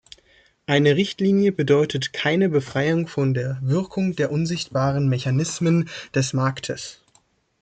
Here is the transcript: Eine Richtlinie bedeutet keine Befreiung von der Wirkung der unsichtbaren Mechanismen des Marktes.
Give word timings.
Eine 0.65 0.95
Richtlinie 0.95 1.51
bedeutet 1.51 2.11
keine 2.11 2.49
Befreiung 2.49 3.05
von 3.05 3.35
der 3.35 3.59
Wirkung 3.61 4.15
der 4.15 4.31
unsichtbaren 4.31 5.07
Mechanismen 5.07 5.91
des 6.15 6.33
Marktes. 6.33 7.03